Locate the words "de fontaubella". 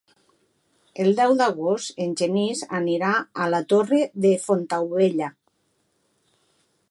4.27-5.31